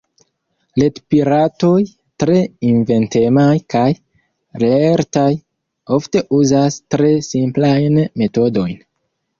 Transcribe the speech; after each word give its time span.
Retpiratoj, 0.83 1.81
tre 2.23 2.37
inventemaj 2.69 3.51
kaj 3.75 3.85
lertaj, 4.65 5.29
ofte 6.01 6.27
uzas 6.41 6.83
tre 6.97 7.13
simplajn 7.33 8.07
metodojn. 8.25 8.77